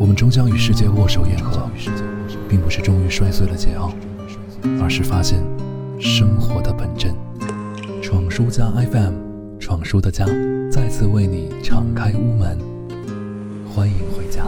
[0.00, 1.68] 我们终将与世界握手言和，
[2.48, 3.92] 并不是终于摔碎了桀骜，
[4.82, 5.38] 而是发现
[6.00, 7.14] 生活的本真。
[8.00, 9.12] 闯书家 FM，
[9.58, 10.24] 闯书的家
[10.72, 12.58] 再次为你敞开屋门，
[13.68, 14.46] 欢迎回家。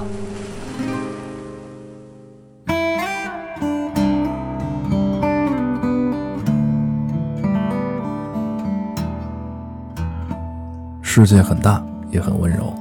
[11.02, 12.72] 世界很大，也很温柔。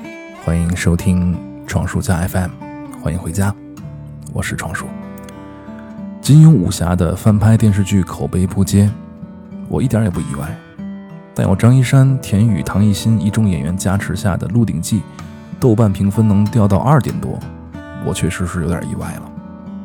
[0.46, 1.38] 欢迎收听
[1.72, 2.50] 闯书家 FM，
[3.02, 3.56] 欢迎回家，
[4.34, 4.88] 我是闯叔。
[6.20, 8.92] 金庸武侠的翻拍电视剧口碑扑街，
[9.70, 10.54] 我一点也不意外。
[11.34, 15.00] 但有张一山、田雨、唐艺昕一众演员加持下的《鹿鼎记》，
[15.62, 17.40] 豆瓣评分能掉到二点多，
[18.06, 19.32] 我确实是有点意外了。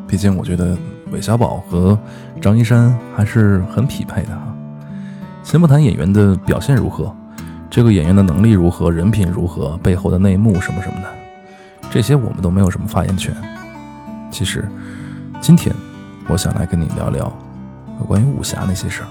[0.08, 0.76] 毕竟我觉得
[1.12, 1.96] 韦小宝和
[2.42, 4.52] 张一山还是很匹配的哈。
[5.44, 7.14] 先不谈演员的表现如何。
[7.70, 11.08] 这个演员的能力如何，人品如何，背后的内幕什么什么的，
[11.96, 13.34] 这些我们都没有什么发言权。
[14.30, 14.68] 其实，
[15.40, 15.74] 今天
[16.28, 17.32] 我想来跟你聊聊
[17.98, 19.08] 有关于武侠那些事儿。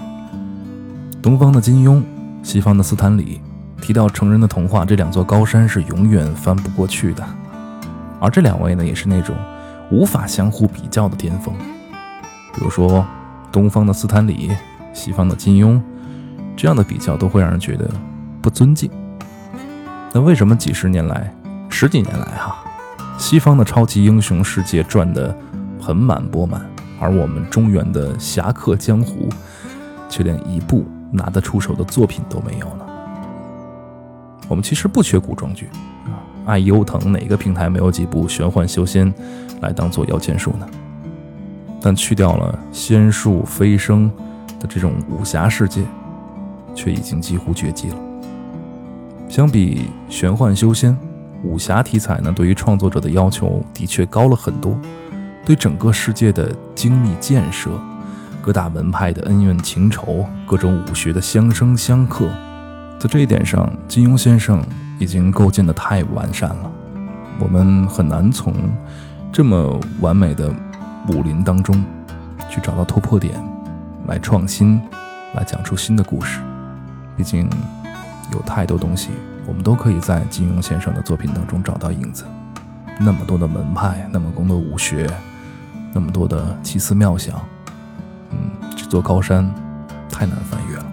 [1.20, 2.00] 东方的金庸，
[2.44, 3.40] 西方的斯坦李，
[3.80, 7.26] 提到成人的童话，这两座高山是永远翻不过去的。
[8.20, 9.34] 而这两位呢，也是那种
[9.90, 11.52] 无法相互比较的巅峰。
[12.54, 13.04] 比如说，
[13.50, 14.52] 东方的斯坦李，
[14.92, 15.82] 西方的金庸，
[16.56, 17.90] 这样的比较都会让人觉得。
[18.40, 18.88] 不尊敬。
[20.12, 21.34] 那为什么几十年来、
[21.68, 22.62] 十几年来哈，
[23.18, 25.36] 西方的超级英雄世界赚得
[25.80, 26.64] 盆满钵满，
[27.00, 29.28] 而我们中原的侠客江湖
[30.08, 32.86] 却连一部拿得出手的作品都没有呢？
[34.48, 35.68] 我们其实不缺古装剧
[36.04, 39.12] 啊，爱优腾哪个平台没有几部玄幻修仙
[39.60, 40.68] 来当做摇钱树呢？
[41.80, 44.10] 但去掉了仙术飞升
[44.60, 45.82] 的这种武侠世界，
[46.74, 47.96] 却已经几乎绝迹了。
[49.28, 50.96] 相比玄幻修仙，
[51.46, 54.76] 武侠题材呢，对于创作者的要求的确高了很多。
[55.44, 57.70] 对整个世界的精密建设，
[58.42, 62.28] 各大门派的恩怨情仇，各种武学的相生相克，
[62.98, 64.60] 在这一点上，金庸先生
[64.98, 66.70] 已经构建的太完善了。
[67.38, 68.52] 我们很难从
[69.32, 70.52] 这么完美的
[71.08, 71.84] 武林当中
[72.50, 73.34] 去找到突破点，
[74.08, 74.80] 来创新，
[75.34, 76.40] 来讲出新的故事。
[77.16, 77.48] 毕竟。
[78.32, 79.10] 有太多东西，
[79.46, 82.24] 我们都可以在金庸先生的作品当中找到影子。
[82.98, 85.08] 那么多的门派，那么多的武学，
[85.92, 87.38] 那么多的奇思妙想，
[88.30, 88.38] 嗯，
[88.76, 89.48] 这座高山
[90.10, 90.84] 太难翻越了。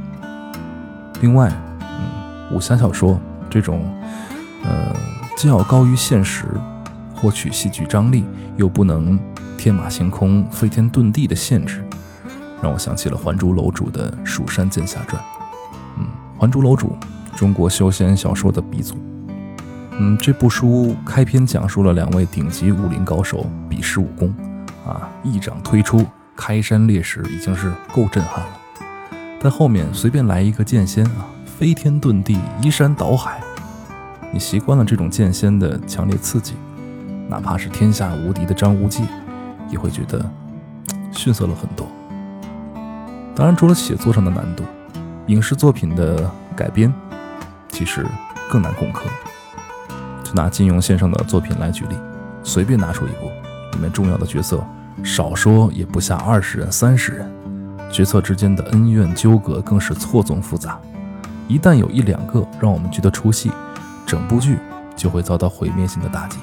[1.21, 3.19] 另外，嗯，武侠小说
[3.49, 3.81] 这种，
[4.63, 4.93] 呃，
[5.37, 6.45] 既要高于现实，
[7.15, 8.25] 获取戏剧张力，
[8.57, 9.17] 又不能
[9.57, 11.83] 天马行空、飞天遁地的限制，
[12.61, 15.21] 让我想起了《还珠楼主》的《蜀山剑侠传》。
[15.97, 16.05] 嗯，
[16.41, 16.97] 《还珠楼主》。
[17.43, 18.95] 中国修仙小说的鼻祖。
[19.99, 24.33] 嗯，这部书开篇讲述了两位顶级武林高手比试武功，
[24.87, 26.05] 啊，一掌推出，
[26.37, 28.49] 开山裂石，已经是够震撼了。
[29.41, 33.41] 但后面随便来一个剑仙啊，飞天遁地，移山倒海，
[34.31, 36.53] 你习惯了这种剑仙的强烈刺激，
[37.27, 39.03] 哪怕是天下无敌的张无忌，
[39.69, 40.25] 也会觉得
[41.11, 41.85] 逊色了很多。
[43.35, 44.63] 当然，除了写作上的难度，
[45.27, 46.89] 影视作品的改编。
[47.83, 48.05] 其实
[48.49, 49.03] 更难攻克。
[50.23, 51.97] 就拿金庸先生的作品来举例，
[52.41, 53.25] 随便拿出一部，
[53.73, 54.65] 里面重要的角色
[55.03, 57.29] 少说也不下二十人、三十人，
[57.91, 60.79] 角色之间的恩怨纠葛更是错综复杂。
[61.49, 63.51] 一旦有一两个让我们觉得出戏，
[64.05, 64.57] 整部剧
[64.95, 66.37] 就会遭到毁灭性的打击。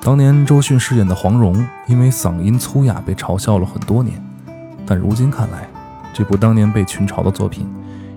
[0.00, 4.24] 当年周迅饰演的黄蓉，因为嗓音粗哑被嘲笑了很多年，
[4.86, 5.68] 但如今看来，
[6.14, 7.68] 这部当年被群嘲的作品，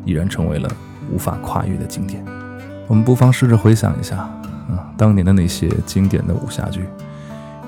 [0.06, 0.70] 已然成为了。
[1.12, 2.24] 无法跨越的经典，
[2.88, 6.86] 我们不妨试着回想一下，啊，当年的那些经典的武侠剧，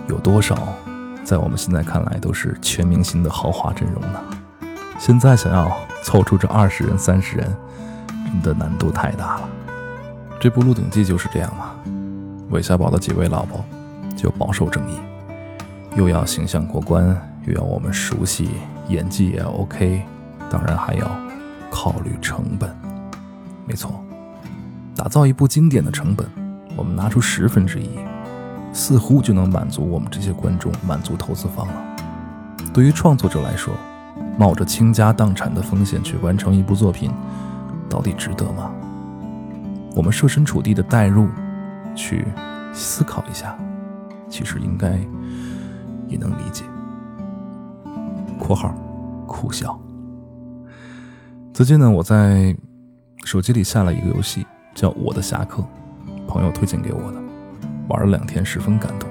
[0.08, 0.58] 有多少
[1.24, 4.20] 在我们现在看来都是全明星的豪华阵容呢？
[4.98, 7.56] 现在想要凑出这二十人、三十人，
[8.26, 9.50] 真的难度太大了。
[10.40, 11.72] 这部《鹿鼎记》就是这样嘛。
[12.52, 13.64] 韦小宝的几位老婆
[14.16, 14.96] 就饱受争议，
[15.96, 17.06] 又要形象过关，
[17.46, 18.52] 又要我们熟悉，
[18.88, 20.02] 演技也 OK，
[20.50, 21.10] 当然还要
[21.70, 22.85] 考虑成本。
[23.68, 24.00] 没错，
[24.96, 26.28] 打造一部经典的成本，
[26.78, 27.90] 我们拿出十分之一，
[28.72, 31.74] 似乎就能满足我们这些观众，满足投资方了。
[32.72, 33.74] 对于创作者来说，
[34.38, 37.12] 冒着倾家荡产的风险去完成一部作品，
[37.90, 38.72] 到底值得吗？
[39.96, 41.28] 我们设身处地的代入，
[41.96, 42.24] 去
[42.72, 43.58] 思考一下，
[44.30, 44.92] 其实应该
[46.08, 46.64] 也能理解。
[48.38, 48.76] （括号
[49.26, 49.80] 苦笑）
[51.52, 52.56] 最近呢，我在。
[53.26, 54.46] 手机里下了一个游戏，
[54.76, 55.64] 叫《我的侠客》，
[56.28, 57.20] 朋友推荐给我的，
[57.88, 59.10] 玩了两天，十分感动。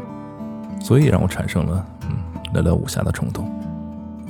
[0.80, 2.16] 所以让我产生了嗯
[2.52, 3.50] 聊聊武侠的冲动。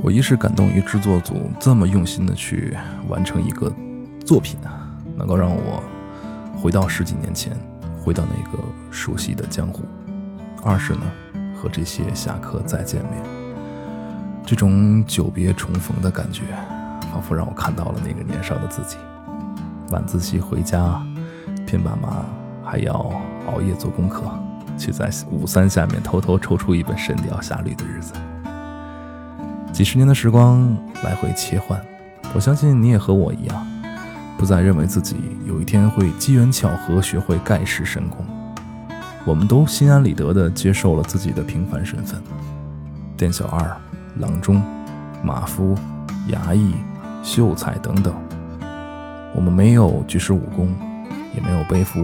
[0.02, 2.74] 我一是感动于制作组这么用心的去
[3.08, 3.70] 完成一个
[4.24, 4.88] 作品啊，
[5.18, 5.82] 能够让我
[6.58, 7.54] 回到十几年前，
[8.02, 9.82] 回到那个熟悉的江湖；
[10.64, 11.02] 二是呢，
[11.54, 13.22] 和这些侠客再见面，
[14.46, 16.42] 这种久别重逢的感觉，
[17.12, 18.96] 仿佛让我看到了那个年少的自己。
[19.94, 21.00] 晚自习回家，
[21.64, 22.24] 骗爸妈，
[22.64, 22.94] 还要
[23.46, 24.24] 熬夜做功课，
[24.76, 28.12] 去在五三下面偷偷抽出一本《神雕侠侣》的日子。
[29.72, 31.80] 几十年的时光来回切换，
[32.34, 33.66] 我相信你也和我一样，
[34.36, 35.14] 不再认为自己
[35.46, 38.26] 有一天会机缘巧合学会盖世神功。
[39.24, 42.20] 我们都心安理得地接受了自己的平凡身份：
[43.16, 43.76] 店小二、
[44.18, 44.60] 郎中、
[45.22, 45.72] 马夫、
[46.30, 46.74] 衙役、
[47.22, 48.12] 秀才等等。
[49.34, 50.74] 我们没有举世武功，
[51.34, 52.02] 也没有背负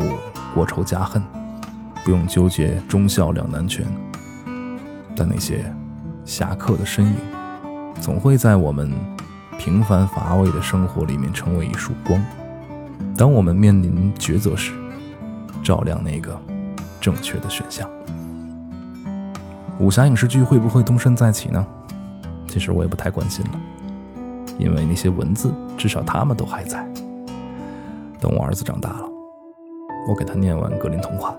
[0.54, 1.22] 国仇家恨，
[2.04, 3.86] 不用纠结忠孝两难全。
[5.14, 5.64] 但那些
[6.24, 7.14] 侠客的身影。
[8.00, 8.90] 总会在我们
[9.58, 12.18] 平凡乏味的生活里面成为一束光。
[13.14, 14.72] 当我们面临抉择时，
[15.62, 16.40] 照亮那个
[16.98, 17.86] 正确的选项。
[19.78, 21.66] 武侠影视剧会不会东山再起呢？
[22.48, 23.60] 其实我也不太关心了，
[24.58, 26.82] 因为那些文字至少他们都还在。
[28.20, 29.08] 等我儿子长大了，
[30.06, 31.34] 我给他念完格林童话，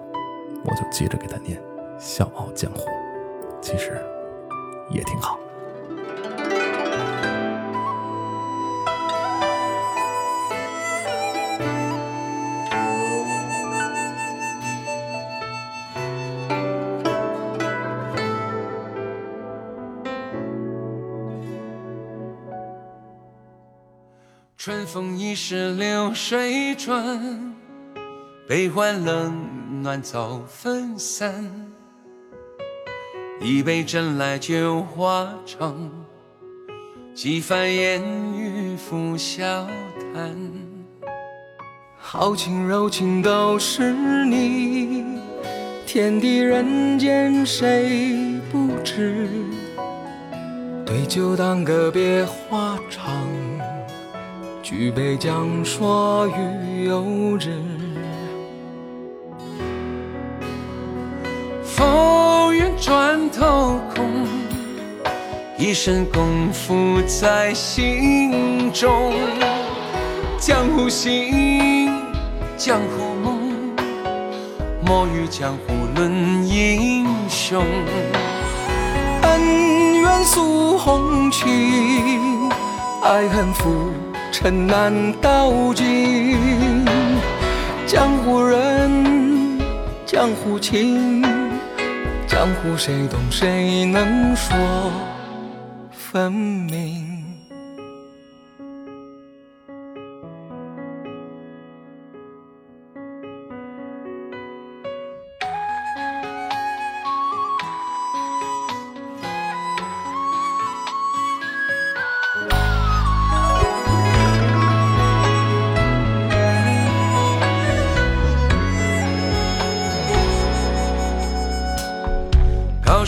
[0.65, 1.57] 我就接着给他念
[1.99, 2.79] 《笑傲江湖》，
[3.61, 4.01] 其实
[4.89, 5.37] 也挺好。
[24.63, 27.55] 春风已逝流水转，
[28.47, 29.33] 悲欢冷
[29.81, 31.51] 暖早分散。
[33.41, 35.89] 一杯斟来酒话长，
[37.15, 38.03] 几番烟
[38.37, 39.67] 雨拂笑
[40.13, 40.37] 谈。
[41.97, 43.91] 豪情柔情都是
[44.25, 45.03] 你，
[45.87, 49.27] 天地人间谁不知？
[50.85, 53.25] 对酒当歌别话长。
[54.71, 57.03] 举杯将说与有
[57.37, 57.61] 日，
[61.61, 64.25] 风云转头空，
[65.57, 66.23] 一身功
[66.53, 69.11] 夫在心中。
[70.39, 71.91] 江湖行，
[72.55, 73.75] 江湖梦，
[74.85, 77.61] 莫与江湖论英雄。
[79.23, 81.43] 恩怨诉红旗，
[83.03, 83.91] 爱恨负。
[84.31, 84.91] 尘难
[85.21, 86.85] 道尽，
[87.85, 89.59] 江湖人，
[90.05, 91.21] 江湖情，
[92.27, 94.57] 江湖谁懂谁能说
[95.91, 97.30] 分明？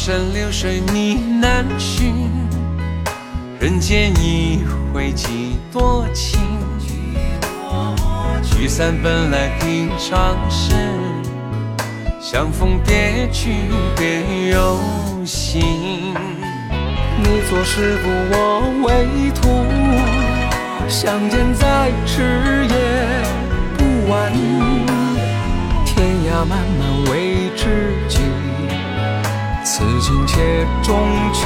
[0.06, 2.30] 山流水你难寻，
[3.58, 4.60] 人间一
[4.94, 6.42] 回几多情。
[8.44, 10.76] 聚散本来平常事，
[12.20, 13.54] 相逢别去
[13.96, 14.78] 别有
[15.26, 16.14] 心。
[17.18, 19.64] 你做事不我为徒，
[20.90, 22.76] 相见在迟也
[23.78, 24.34] 不晚。
[25.86, 28.20] 天涯漫漫为知己。
[29.84, 30.98] 此情且终
[31.34, 31.46] 却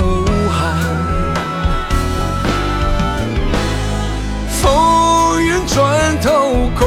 [0.00, 0.78] 无憾，
[4.48, 6.86] 风云转头空，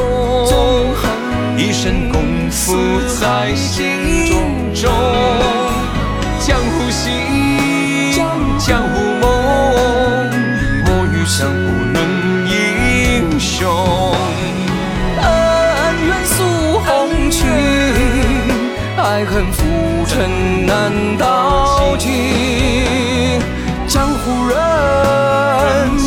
[1.58, 2.74] 一身功夫
[3.20, 4.90] 在心中。
[6.40, 7.12] 江湖心，
[8.58, 9.30] 江湖梦，
[10.86, 11.54] 莫与江湖
[11.92, 11.96] 论
[12.48, 14.16] 英雄。
[15.20, 15.24] 恩
[16.06, 16.34] 怨诉
[16.80, 17.44] 红旗，
[18.96, 19.81] 爱恨。
[20.14, 23.40] 尘难道尽，
[23.88, 24.54] 江湖人，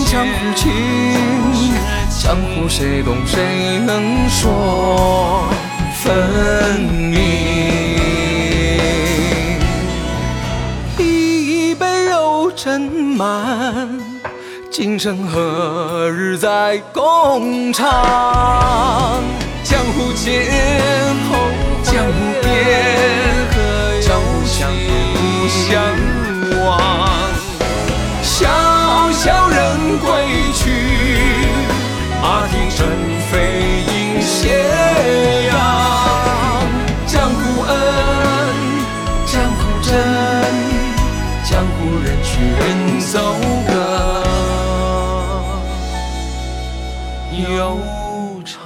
[0.06, 0.72] 江湖情，
[2.22, 5.50] 江湖谁懂谁能说
[6.04, 7.18] 分明？
[11.00, 13.90] 一杯又斟满，
[14.70, 19.24] 今生何日再共尝？
[19.64, 20.46] 江湖间，
[21.84, 22.12] 江湖
[22.44, 23.25] 边。
[25.68, 25.82] 相
[26.64, 26.78] 望，
[28.22, 28.46] 萧
[29.14, 30.08] 萧人归
[30.54, 30.70] 去，
[32.22, 32.86] 马蹄声
[33.32, 35.52] 飞，映斜阳。
[37.08, 37.74] 江湖恩，
[39.26, 39.92] 江湖真，
[41.44, 42.30] 江湖人去，
[42.60, 43.14] 人走
[43.68, 43.74] 歌
[47.50, 47.80] 悠
[48.46, 48.64] 长。